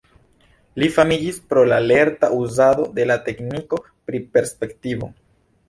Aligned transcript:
Li 0.83 0.87
famiĝis 0.95 1.37
pro 1.51 1.65
la 1.73 1.77
lerta 1.91 2.31
uzado 2.39 2.89
de 2.97 3.07
la 3.13 3.21
tekniko 3.29 3.83
pri 3.93 4.25
perspektivo. 4.35 5.15